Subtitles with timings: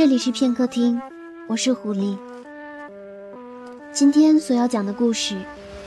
[0.00, 1.00] 这里是片刻听，
[1.46, 2.16] 我是狐狸。
[3.92, 5.36] 今天所要讲的故事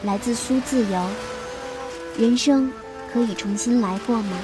[0.04, 1.10] 来自苏自由。
[2.18, 2.72] 人生
[3.12, 4.38] 可以重新来过吗？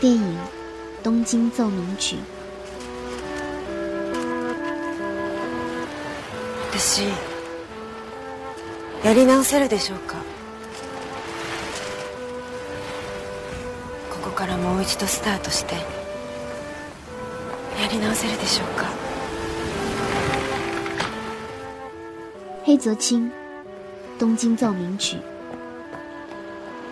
[0.00, 0.22] 电影《
[1.04, 2.16] 东京奏鸣曲》。
[6.72, 7.04] 私
[9.04, 10.16] やり直せるでしょうか
[14.10, 15.76] ここからもう一度スタートして
[17.80, 18.86] やり直せるでしょうか
[22.64, 23.28] 黑泽清，《
[24.18, 25.16] 东京奏鸣曲》。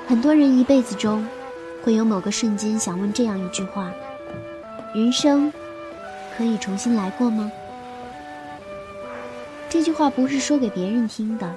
[0.08, 1.24] 很多人一辈子中，
[1.84, 3.90] 会有某个瞬间想问这样一句话：
[4.94, 5.52] 人生
[6.36, 7.52] 可以重新来过吗？
[9.68, 11.48] 这句话不是说给别人听的，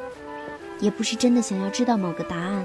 [0.79, 2.63] 也不是真的想要知道某个答案，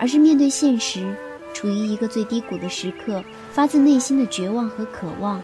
[0.00, 1.14] 而是面对现实，
[1.52, 3.22] 处于一个最低谷的时刻，
[3.52, 5.42] 发自内心的绝望和渴望。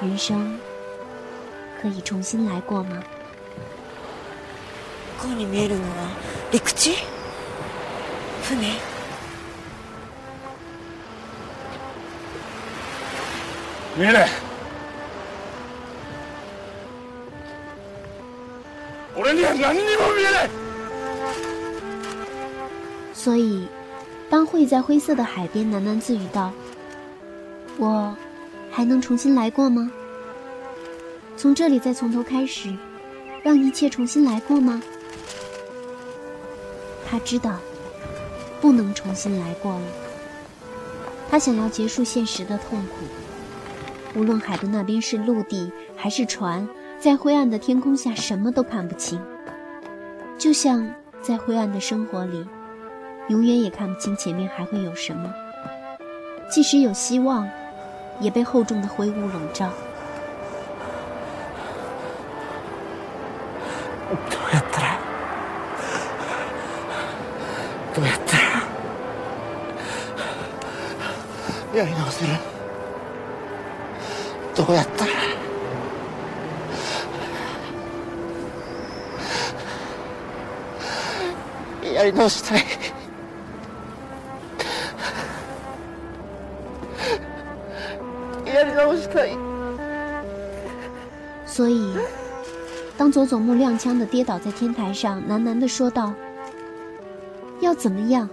[0.00, 0.58] 人生
[1.80, 3.02] 可以重新来过吗？
[5.18, 5.88] 向こうに見えるのは
[6.50, 6.96] 陸地
[8.42, 8.72] 船
[13.96, 14.28] 見えない
[19.16, 20.50] 俺には何にも見えない
[23.14, 23.68] 所以，
[24.28, 26.50] 当慧在灰色的海边喃喃自语道：“
[27.78, 28.16] 我
[28.77, 29.91] 还能重新来过吗？
[31.35, 32.71] 从这里再从头开始，
[33.41, 34.79] 让一切重新来过吗？”
[37.09, 37.57] 他知道，
[38.61, 39.81] 不能重新来过了。
[41.27, 44.19] 他想要结束现实的痛苦。
[44.19, 49.19] 无论海的那边是陆地还是船，在灰暗的天空下什么都看不清。
[50.37, 50.87] 就像
[51.23, 52.45] 在灰暗的生活里，
[53.29, 55.33] 永远也看不清前面还会有什么。
[56.51, 57.49] 即使有希望，
[58.20, 59.70] 也被厚重的灰雾笼罩。
[64.12, 64.98] どうやったら
[67.96, 68.42] どうやったら
[71.74, 72.32] やり直せる
[74.54, 75.12] どうやったら
[81.90, 82.62] やり直したい
[93.07, 96.13] 当佐佐木踉跄的跌倒在天台上，喃喃的说道
[97.61, 98.27] ：“要怎么样？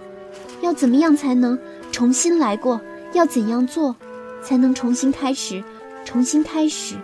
[0.59, 1.57] 要怎么样才能
[1.93, 2.81] 重新来过？
[3.13, 3.95] 要怎样做，
[4.43, 5.63] 才能重新开始？
[6.03, 6.95] 重新开始？”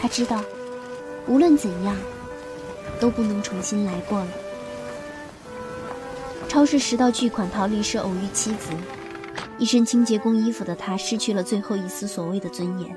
[0.00, 0.40] 他知道，
[1.26, 1.94] 无论怎样，
[2.98, 4.28] 都不能重新来过了。
[6.48, 8.70] 超市拾到巨款逃离时，偶遇妻子，
[9.58, 12.96] 一身清洁工衣服的他，失去了最后一丝所谓的尊严。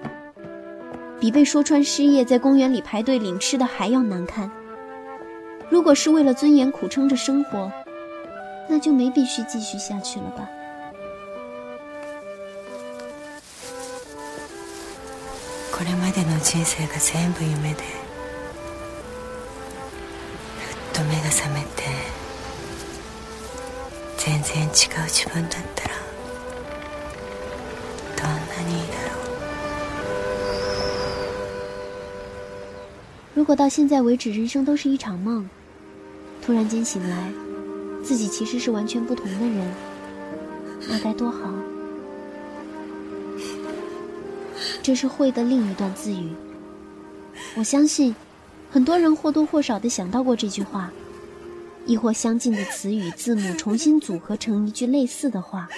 [1.21, 4.51] 比被说穿失业，在公园里排队领吃的还要难看。
[5.69, 7.71] 如果是为了尊严苦撑着生活，
[8.69, 10.49] 那就没必须继续下去了吧。
[15.73, 17.83] これまでの人生が全部夢で
[20.61, 21.83] ふっと目が覚めて
[24.17, 25.95] 全然違う自分だったら
[33.38, 35.48] 如果到现在为止，人生都是一场梦，
[36.42, 37.32] 突然间醒来，
[38.04, 39.72] 自己其实是完全不同的人，
[40.90, 41.54] 那该多好！
[44.82, 46.32] 这是慧的另一段自语。
[47.56, 48.16] 我相信，
[48.72, 50.92] 很多人或多或少的想到过这句话，
[51.86, 55.70] 亦或相近的词语字母重新组合成一句类似的话。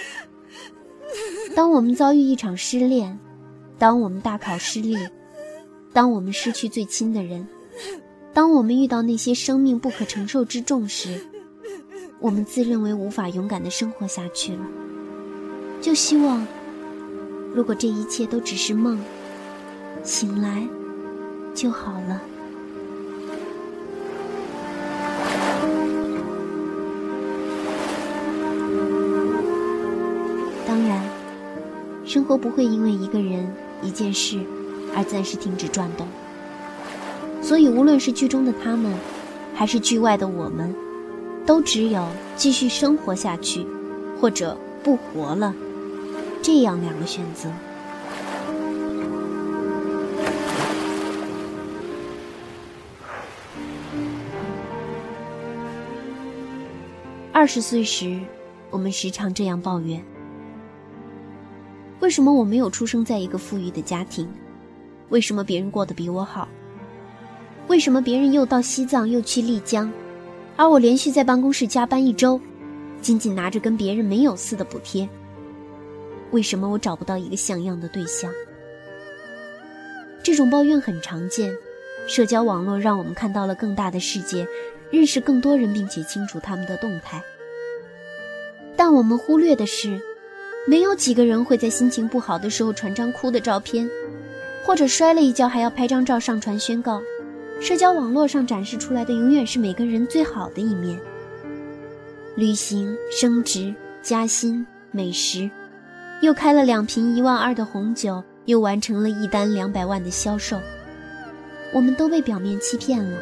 [1.54, 3.18] 当我们遭遇一场失恋，
[3.78, 4.96] 当我们大考失利。
[5.92, 7.46] 当我们失去最亲的人，
[8.32, 11.20] 当我们遇到那些生命不可承受之重时，
[12.20, 14.60] 我们自认为无法勇敢的生活下去了。
[15.80, 16.46] 就希望，
[17.52, 19.00] 如果这一切都只是梦，
[20.04, 20.64] 醒来
[21.54, 22.22] 就好了。
[30.68, 31.02] 当然，
[32.04, 33.52] 生活不会因为一个人、
[33.82, 34.38] 一件事。
[34.94, 36.06] 而暂时停止转动，
[37.42, 38.92] 所以无论是剧中的他们，
[39.54, 40.74] 还是剧外的我们，
[41.46, 42.06] 都只有
[42.36, 43.66] 继续生活下去，
[44.20, 45.54] 或者不活了，
[46.42, 47.50] 这样两个选择。
[57.32, 58.20] 二十岁时，
[58.70, 60.04] 我们时常这样抱怨：
[62.00, 64.28] 为什么我没有出生在一个富裕的家庭？
[65.10, 66.48] 为什么别人过得比我好？
[67.68, 69.92] 为什么别人又到西藏又去丽江，
[70.56, 72.40] 而我连续在办公室加班一周，
[73.00, 75.08] 仅仅拿着跟别人没有似的补贴？
[76.30, 78.32] 为什么我找不到一个像样的对象？
[80.22, 81.52] 这种抱怨很常见。
[82.06, 84.46] 社交网络让我们看到了更大的世界，
[84.90, 87.22] 认识更多人，并且清楚他们的动态。
[88.74, 90.00] 但我们忽略的是，
[90.66, 93.88] 没有几个人会在心情不好的时候传张哭的照片，
[94.70, 97.02] 或者摔了一跤还要拍张照上传宣告。
[97.60, 100.96] 社交网络上展示出来的永远是每个人最好的一面：
[102.36, 105.50] 旅行、升职、加薪、美食，
[106.22, 110.56] 又开了两瓶一万二的红酒，又完成了一单两百万的销售。
[111.74, 113.18] 我们都被表面欺骗了。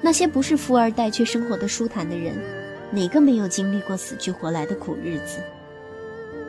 [0.00, 2.36] 那些不是富二代却生活的舒坦的人，
[2.92, 5.40] 哪个没有经历过死去活来的苦日子？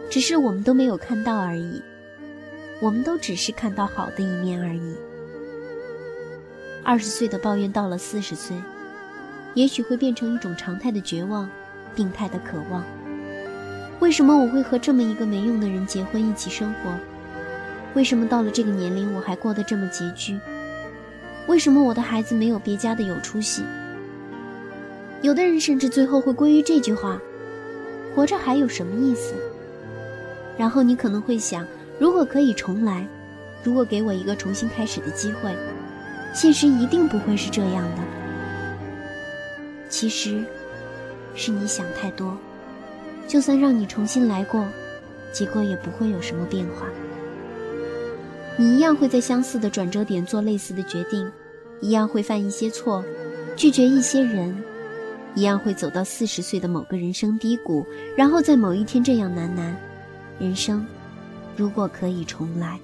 [0.08, 1.82] 只是我们都没有看到而已。
[2.80, 4.96] 我们都只是看到好的一面而已。
[6.84, 8.56] 二十岁的抱怨到了四十岁，
[9.54, 11.50] 也许会变成一种常态的绝望，
[11.96, 12.84] 病态的渴望。
[14.00, 16.94] 为什么我会和这么一个没用的人结婚一起生活？
[17.96, 20.40] 为什么到了这个年龄我还过得这么拮据？
[21.48, 23.64] 为什么我的孩子没有别家的有出息？
[25.24, 27.20] 有的人甚至最后会归于这句话
[28.14, 29.34] ：“活着还有什么意思？”
[30.60, 31.66] 然后你可能会想：
[32.00, 33.08] 如果可以重来，
[33.64, 35.56] 如果给我一个重新开始的机会，
[36.34, 38.04] 现实一定不会是这样的。
[39.90, 40.44] 其实，
[41.34, 42.38] 是你想太多。
[43.28, 44.66] 就算让你重新来过，
[45.34, 46.88] 结果也不会有什么变化。
[48.58, 51.30] 你一样会在相似的转折点做类似的决定，
[51.82, 53.04] 一样会犯一些错，
[53.56, 54.56] 拒绝一些人，
[55.36, 57.86] 一样会走到四十岁的某个人生低谷，
[58.16, 59.74] 然后在某一天这样喃喃
[60.40, 60.86] ：“人生，
[61.58, 62.80] 如果可以重来。”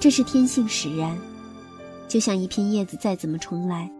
[0.00, 1.16] 这是天性使然，
[2.08, 3.90] 就像一片叶子再怎么重来，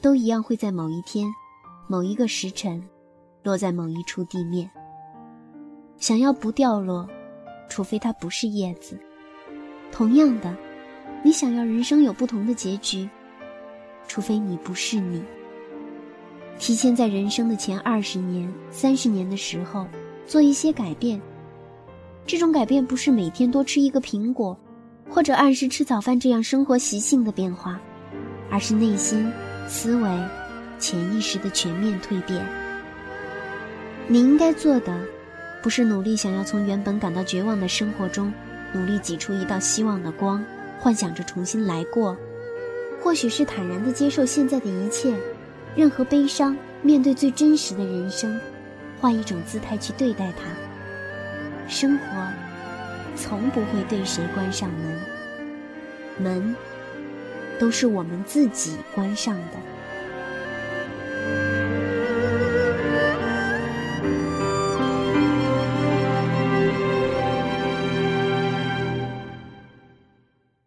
[0.00, 1.26] 都一样会在某一天、
[1.88, 2.82] 某一个时辰，
[3.42, 4.70] 落在某一处地面。
[5.98, 7.08] 想要不掉落，
[7.68, 8.98] 除非它不是叶子。
[9.90, 10.54] 同样的，
[11.24, 13.08] 你想要人生有不同的结局，
[14.06, 15.24] 除非你不是你。
[16.58, 19.86] 提前在人生的前二十年、三十年的时候
[20.26, 21.20] 做一些改变。
[22.26, 24.58] 这种改变不是每天多吃一个苹果，
[25.08, 27.80] 或者按时吃早饭这样生活习性的变化，
[28.50, 29.30] 而是内心、
[29.68, 30.10] 思维、
[30.78, 32.44] 潜意识的全面蜕变。
[34.08, 34.98] 你应该做的。
[35.62, 38.32] 不是努力想要从原本感到绝望的生活中，
[38.72, 40.44] 努力挤出一道希望的光，
[40.78, 42.14] 幻想着重新来过；
[43.02, 45.12] 或许是坦然地接受现在的一切，
[45.74, 48.38] 任何悲伤，面对最真实的人生，
[49.00, 50.48] 换一种姿态去对待它。
[51.68, 52.04] 生活，
[53.16, 55.00] 从不会对谁关上门，
[56.18, 56.56] 门，
[57.58, 59.58] 都是我们自己关上的。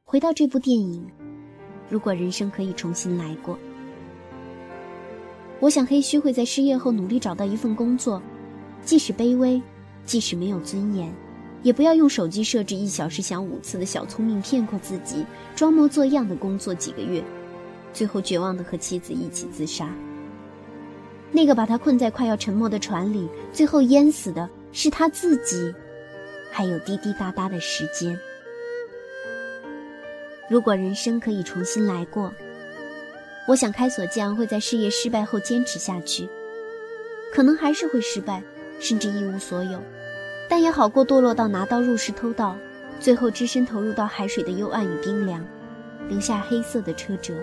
[0.03, 1.07] 回到这部电影，
[1.87, 3.57] 如果人生可以重新来过，
[5.59, 8.21] 我想黑须会在失业后努力找到一份工作，
[8.83, 9.61] 即使卑微，
[10.05, 11.13] 即使没有尊严，
[11.63, 15.25] 也不要用手机设置一小时响五次的小聪明骗过自己，
[15.55, 17.21] 装模作样的工作几个月，
[17.91, 19.89] 最后绝望的和妻子一起自杀。
[21.31, 25.73] 那个把他困在快要沉没的船里，最后淹死的是他自己，
[26.51, 28.17] 还有滴滴答答的时间。
[30.49, 32.33] 如果人生可以重新来过，
[33.49, 36.29] 我想开锁匠会在事业失败后坚持下去，
[37.33, 38.43] 可能还是会失败，
[38.79, 39.81] 甚至一无所有，
[40.47, 42.55] 但也好过堕落到拿刀入室偷盗，
[42.99, 45.43] 最后只身投入到海水的幽暗与冰凉，
[46.07, 47.33] 留下黑色的车辙。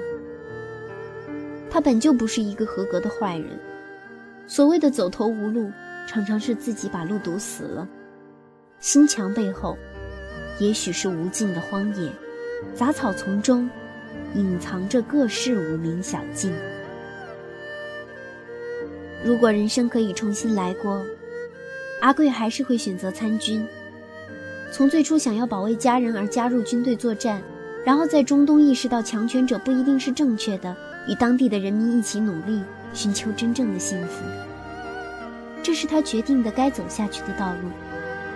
[1.68, 3.58] 他本就不是一个合格的坏人，
[4.46, 5.72] 所谓的走投无路，
[6.06, 7.88] 常常是自己把路堵死了。
[8.78, 9.76] 心墙背后，
[10.60, 12.12] 也许是无尽的荒野。
[12.74, 13.68] 杂草丛中，
[14.34, 16.52] 隐藏着各式无名小径。
[19.24, 21.02] 如果人生可以重新来过，
[22.00, 23.66] 阿贵还是会选择参军。
[24.70, 27.40] 从最初想要保卫家人而加入军队作战，
[27.84, 30.76] 然后在中东意识到强权者不一定是正确的，
[31.08, 34.24] 与当地的人民一起努力，寻求真正的幸福。
[35.62, 37.70] 这是他决定的该走下去的道路，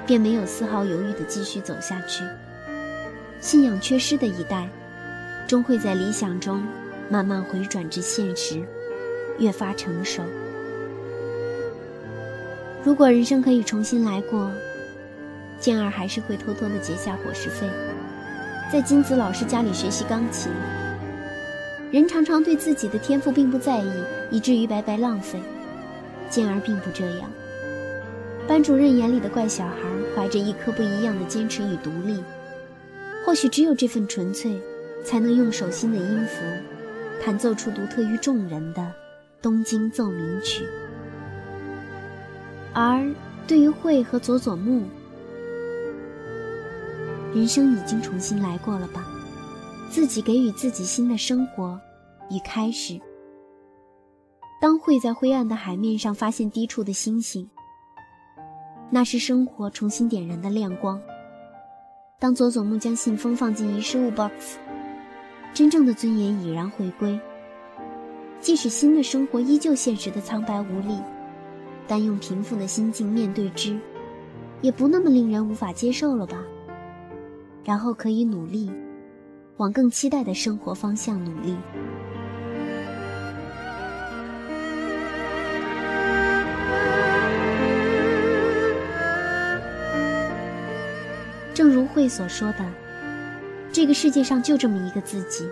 [0.06, 2.25] 便没有丝毫犹豫地继续走下去。
[3.40, 4.68] 信仰缺失的一代，
[5.50, 6.62] 终会在理想中
[7.09, 8.62] 慢慢回转至现实，
[9.40, 10.23] 越发成熟。
[12.85, 14.49] 如果人生可以重新来过，
[15.59, 17.69] 健儿还是会偷偷的结下伙食费，
[18.73, 20.52] 在金子老师家里学习钢琴。
[21.90, 25.40] 人常常对自己的天赋并不在意，以至于白白浪费。
[26.28, 27.28] 健儿并不这样。
[28.47, 29.75] 班主任眼里的怪小孩，
[30.14, 32.23] 怀着一颗不一样的坚持与独立。
[33.26, 34.57] 或许只有这份纯粹，
[35.04, 36.42] 才能用手心的音符，
[37.23, 38.83] 弹奏出独特于众人的
[39.42, 40.64] 《东京奏鸣曲》。
[42.73, 43.09] 而
[43.47, 44.85] 对于慧和佐佐木，
[47.35, 49.07] 人生已经重新来过了吧？
[49.90, 51.80] 自己给予自己新的生活
[52.30, 53.00] 与开始。
[54.61, 57.50] 当慧在灰暗的海面上发现低处的星星，
[58.90, 61.00] 那是生活重新点燃的亮光。
[62.21, 64.59] 当佐佐木将信封放进遗失物 box，
[65.52, 67.19] 真正的尊严已然回归。
[68.40, 70.99] 即使新的生活依旧现实的苍白无力，
[71.87, 73.78] 但用平复的心境面对之，
[74.62, 76.38] 也不那么令人无法接受了吧？
[77.64, 78.71] 然后可以努力。
[79.59, 81.54] 往更期待的生活方向努力。
[91.52, 92.64] 正如慧所说的，
[93.72, 95.48] 这个世界上就这么一个自己，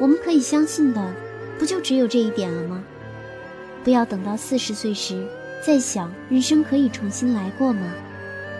[0.00, 1.12] 我们可以相信的，
[1.58, 2.82] 不就只有这一点了吗？
[3.82, 5.26] 不要等到四十岁时
[5.64, 7.92] 再想人生可以重新来过吗？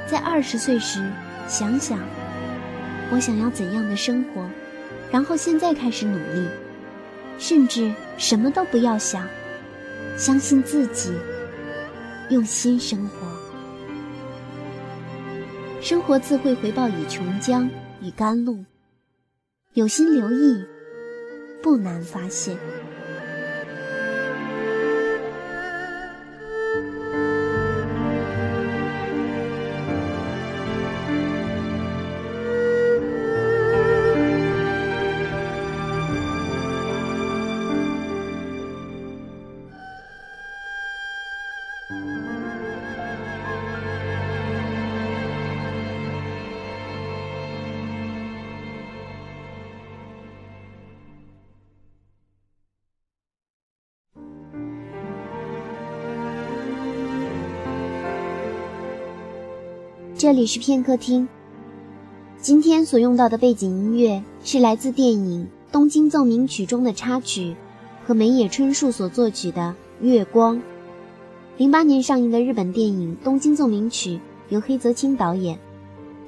[0.07, 1.09] 在二十岁时
[1.47, 2.01] 想想，
[3.13, 4.45] 我想要怎样的生活？
[5.13, 6.49] 然后现在开始努力，
[7.39, 9.29] 甚至什么都不要想，
[10.17, 11.13] 相信自己，
[12.31, 13.29] 用心生活。
[15.81, 17.69] 生活自会回报以琼浆
[18.01, 18.65] 与甘露，
[19.75, 20.67] 有心留意，
[21.63, 22.59] 不难发现。
[60.23, 61.29] 这里是片刻听。
[62.41, 67.57] 今天所用到的背景音乐是来自电影《东京奏鸣曲》中的插曲，
[68.07, 69.75] 和梅野春树所作曲的
[70.07, 70.59] 《月光》。
[71.57, 74.11] 零八年上映的日本电影《东京奏鸣曲》
[74.49, 75.59] 由黑泽清导演。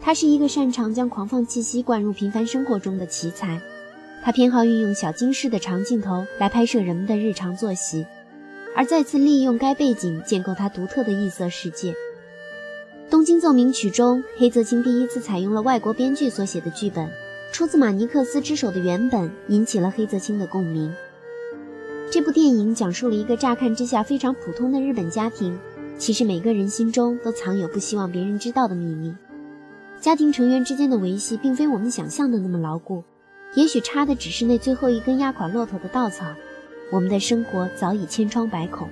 [0.00, 3.60] 他是一个擅长将狂放气息灌入平凡生活中的奇才。
[4.24, 8.04] 他偏好运用小金饰的长镜头来拍摄人们的日常作息，
[8.74, 11.92] 而再次利用该背景建构他独特的异色世界。
[13.14, 17.08] 《东京奏鸣曲》中，黑泽清第一次采用了外国编剧所写的剧本，
[17.52, 20.92] 出自马尼克斯之手的原本引起了黑泽清的共鸣。
[22.10, 25.56] 这部电影讲述了一个乍看之下非常普通的日本家庭，
[25.96, 29.14] 其实每个人心中都藏有不希望别人知道的秘密。
[30.00, 33.04] 家庭成员之间的维系并非我们想象的那么牢固，
[33.54, 36.26] 也许差的只是那最后一根压垮骆驼的稻草。
[36.90, 38.88] 我们的生活早已千疮百孔。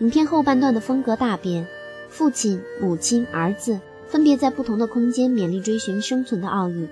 [0.00, 1.66] 影片后半段的风格大变。
[2.08, 6.88] 父亲、母亲、儿子分别在不同的空间勉力追寻生存的奥义，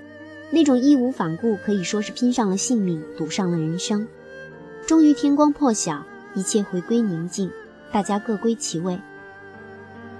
[0.50, 4.06] 那种义无反顾可以说是拼上了性命，赌上了人生。
[4.86, 6.04] 终于天光破晓，
[6.34, 7.50] 一切回归宁静，
[7.90, 8.98] 大家各归其位。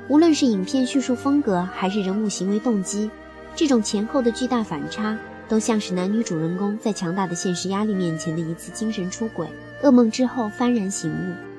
[0.09, 3.11] 无论是影片叙述风格，还是人物行为动机，
[3.55, 9.47] 这种前后的巨大反差，都像是男女主人公在强大的现实压力面前的一次精神出轨，
[9.83, 11.56] 噩梦之后幡然醒悟。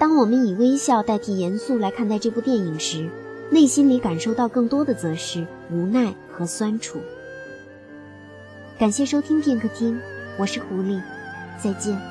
[0.00, 3.06] 当我们以微笑代替严肃来看待这部电影时，
[3.50, 6.98] 内心里感受到更多的则是无奈和酸楚。
[8.78, 10.00] 感谢收听片刻听，
[10.38, 10.98] 我是狐狸，
[11.62, 12.09] 再见。